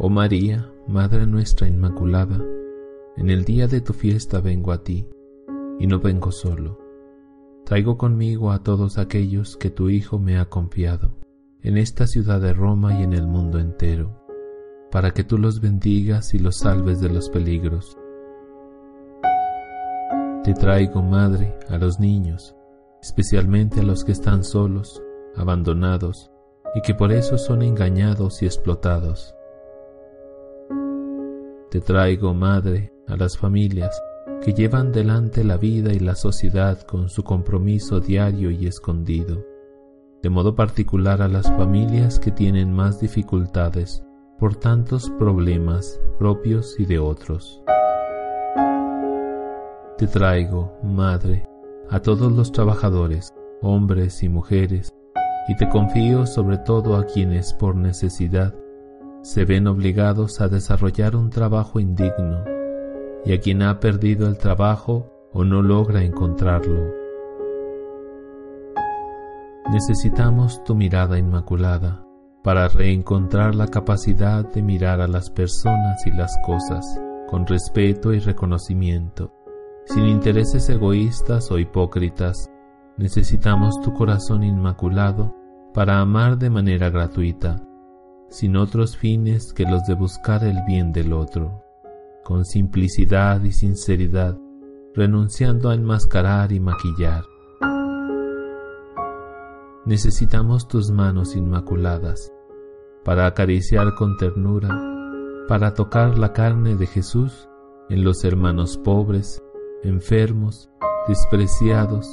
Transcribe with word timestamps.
Oh 0.00 0.08
María, 0.08 0.72
Madre 0.86 1.26
nuestra 1.26 1.66
Inmaculada, 1.66 2.40
en 3.16 3.30
el 3.30 3.44
día 3.44 3.66
de 3.66 3.80
tu 3.80 3.92
fiesta 3.92 4.40
vengo 4.40 4.70
a 4.70 4.84
ti, 4.84 5.08
y 5.80 5.88
no 5.88 5.98
vengo 5.98 6.30
solo. 6.30 6.78
Traigo 7.64 7.98
conmigo 7.98 8.52
a 8.52 8.62
todos 8.62 8.96
aquellos 8.96 9.56
que 9.56 9.70
tu 9.70 9.88
Hijo 9.90 10.20
me 10.20 10.38
ha 10.38 10.44
confiado, 10.44 11.16
en 11.62 11.76
esta 11.76 12.06
ciudad 12.06 12.40
de 12.40 12.52
Roma 12.52 13.00
y 13.00 13.02
en 13.02 13.12
el 13.12 13.26
mundo 13.26 13.58
entero, 13.58 14.24
para 14.92 15.10
que 15.10 15.24
tú 15.24 15.36
los 15.36 15.60
bendigas 15.60 16.32
y 16.32 16.38
los 16.38 16.58
salves 16.58 17.00
de 17.00 17.08
los 17.08 17.28
peligros. 17.28 17.98
Te 20.44 20.54
traigo, 20.54 21.02
Madre, 21.02 21.58
a 21.68 21.76
los 21.76 21.98
niños, 21.98 22.54
especialmente 23.02 23.80
a 23.80 23.82
los 23.82 24.04
que 24.04 24.12
están 24.12 24.44
solos, 24.44 25.02
abandonados, 25.34 26.30
y 26.76 26.82
que 26.82 26.94
por 26.94 27.10
eso 27.10 27.36
son 27.36 27.62
engañados 27.62 28.42
y 28.42 28.46
explotados 28.46 29.34
te 31.70 31.80
traigo, 31.80 32.32
Madre, 32.32 32.92
a 33.06 33.16
las 33.16 33.36
familias 33.36 34.00
que 34.42 34.54
llevan 34.54 34.90
delante 34.92 35.44
la 35.44 35.58
vida 35.58 35.92
y 35.92 35.98
la 35.98 36.14
sociedad 36.14 36.80
con 36.82 37.08
su 37.08 37.24
compromiso 37.24 38.00
diario 38.00 38.50
y 38.50 38.66
escondido, 38.66 39.44
de 40.22 40.30
modo 40.30 40.54
particular 40.54 41.20
a 41.20 41.28
las 41.28 41.46
familias 41.46 42.18
que 42.18 42.30
tienen 42.30 42.72
más 42.72 43.00
dificultades 43.00 44.02
por 44.38 44.56
tantos 44.56 45.10
problemas 45.18 46.00
propios 46.18 46.78
y 46.78 46.86
de 46.86 46.98
otros. 46.98 47.62
Te 49.98 50.06
traigo, 50.06 50.72
Madre, 50.82 51.44
a 51.90 52.00
todos 52.00 52.32
los 52.32 52.50
trabajadores, 52.52 53.34
hombres 53.60 54.22
y 54.22 54.28
mujeres, 54.28 54.94
y 55.48 55.56
te 55.56 55.68
confío 55.68 56.24
sobre 56.24 56.58
todo 56.58 56.96
a 56.96 57.04
quienes 57.04 57.52
por 57.52 57.74
necesidad 57.74 58.54
se 59.22 59.44
ven 59.44 59.66
obligados 59.66 60.40
a 60.40 60.48
desarrollar 60.48 61.16
un 61.16 61.30
trabajo 61.30 61.80
indigno 61.80 62.44
y 63.24 63.32
a 63.32 63.40
quien 63.40 63.62
ha 63.62 63.80
perdido 63.80 64.26
el 64.28 64.38
trabajo 64.38 65.12
o 65.32 65.44
no 65.44 65.62
logra 65.62 66.02
encontrarlo. 66.02 66.92
Necesitamos 69.70 70.64
tu 70.64 70.74
mirada 70.74 71.18
inmaculada 71.18 72.04
para 72.42 72.68
reencontrar 72.68 73.54
la 73.54 73.66
capacidad 73.66 74.50
de 74.50 74.62
mirar 74.62 75.00
a 75.00 75.08
las 75.08 75.30
personas 75.30 76.06
y 76.06 76.10
las 76.12 76.38
cosas 76.46 76.84
con 77.28 77.46
respeto 77.46 78.14
y 78.14 78.20
reconocimiento, 78.20 79.34
sin 79.84 80.06
intereses 80.06 80.70
egoístas 80.70 81.50
o 81.50 81.58
hipócritas. 81.58 82.50
Necesitamos 82.96 83.78
tu 83.82 83.92
corazón 83.92 84.42
inmaculado 84.42 85.34
para 85.74 86.00
amar 86.00 86.38
de 86.38 86.48
manera 86.48 86.88
gratuita 86.88 87.67
sin 88.30 88.56
otros 88.56 88.96
fines 88.96 89.52
que 89.52 89.64
los 89.64 89.84
de 89.86 89.94
buscar 89.94 90.44
el 90.44 90.56
bien 90.66 90.92
del 90.92 91.12
otro, 91.12 91.64
con 92.24 92.44
simplicidad 92.44 93.42
y 93.42 93.52
sinceridad, 93.52 94.38
renunciando 94.94 95.70
a 95.70 95.74
enmascarar 95.74 96.52
y 96.52 96.60
maquillar. 96.60 97.24
Necesitamos 99.86 100.68
tus 100.68 100.90
manos 100.90 101.34
inmaculadas 101.34 102.32
para 103.04 103.26
acariciar 103.26 103.94
con 103.94 104.18
ternura, 104.18 104.68
para 105.48 105.72
tocar 105.72 106.18
la 106.18 106.34
carne 106.34 106.76
de 106.76 106.86
Jesús 106.86 107.48
en 107.88 108.04
los 108.04 108.22
hermanos 108.24 108.76
pobres, 108.76 109.42
enfermos, 109.82 110.68
despreciados, 111.06 112.06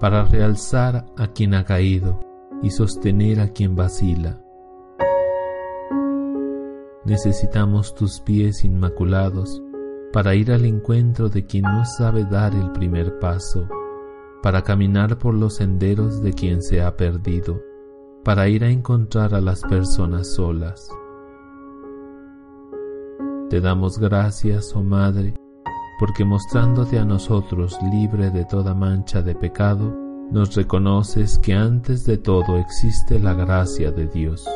para 0.00 0.24
realzar 0.24 1.04
a 1.18 1.26
quien 1.28 1.52
ha 1.52 1.64
caído 1.64 2.20
y 2.62 2.70
sostener 2.70 3.40
a 3.40 3.48
quien 3.48 3.76
vacila 3.76 4.43
Necesitamos 7.04 7.94
tus 7.94 8.20
pies 8.20 8.64
inmaculados 8.64 9.62
para 10.10 10.34
ir 10.34 10.50
al 10.50 10.64
encuentro 10.64 11.28
de 11.28 11.44
quien 11.44 11.64
no 11.64 11.84
sabe 11.84 12.24
dar 12.24 12.54
el 12.54 12.72
primer 12.72 13.18
paso, 13.18 13.68
para 14.42 14.62
caminar 14.62 15.18
por 15.18 15.34
los 15.34 15.56
senderos 15.56 16.22
de 16.22 16.32
quien 16.32 16.62
se 16.62 16.80
ha 16.80 16.96
perdido, 16.96 17.60
para 18.24 18.48
ir 18.48 18.64
a 18.64 18.70
encontrar 18.70 19.34
a 19.34 19.42
las 19.42 19.60
personas 19.62 20.32
solas. 20.34 20.88
Te 23.50 23.60
damos 23.60 23.98
gracias, 23.98 24.74
oh 24.74 24.82
Madre, 24.82 25.34
porque 25.98 26.24
mostrándote 26.24 26.98
a 26.98 27.04
nosotros 27.04 27.76
libre 27.92 28.30
de 28.30 28.46
toda 28.46 28.72
mancha 28.72 29.20
de 29.20 29.34
pecado, 29.34 29.94
nos 30.30 30.54
reconoces 30.54 31.38
que 31.40 31.52
antes 31.52 32.06
de 32.06 32.16
todo 32.16 32.56
existe 32.56 33.18
la 33.20 33.34
gracia 33.34 33.90
de 33.90 34.06
Dios 34.06 34.48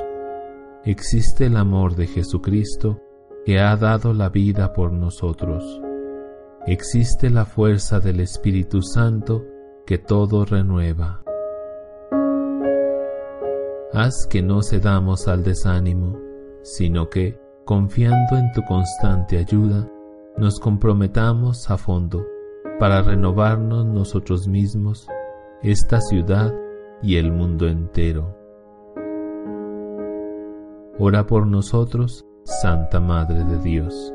existe 0.84 1.46
el 1.46 1.56
amor 1.56 1.96
de 1.96 2.06
Jesucristo 2.06 3.00
que 3.44 3.58
ha 3.58 3.76
dado 3.76 4.12
la 4.12 4.28
vida 4.28 4.72
por 4.72 4.92
nosotros. 4.92 5.80
Existe 6.66 7.30
la 7.30 7.44
fuerza 7.44 8.00
del 8.00 8.20
Espíritu 8.20 8.82
Santo 8.82 9.44
que 9.86 9.98
todo 9.98 10.44
renueva. 10.44 11.22
Haz 13.94 14.26
que 14.28 14.42
no 14.42 14.62
cedamos 14.62 15.28
al 15.28 15.42
desánimo, 15.42 16.18
sino 16.62 17.08
que, 17.08 17.40
confiando 17.64 18.36
en 18.36 18.52
tu 18.52 18.62
constante 18.64 19.38
ayuda, 19.38 19.90
nos 20.36 20.60
comprometamos 20.60 21.70
a 21.70 21.78
fondo 21.78 22.26
para 22.78 23.02
renovarnos 23.02 23.86
nosotros 23.86 24.46
mismos, 24.46 25.08
esta 25.62 26.00
ciudad 26.00 26.54
y 27.02 27.16
el 27.16 27.32
mundo 27.32 27.66
entero. 27.66 28.37
Ora 31.00 31.26
por 31.26 31.46
nosotros, 31.46 32.26
Santa 32.44 32.98
Madre 32.98 33.44
de 33.44 33.58
Dios. 33.58 34.12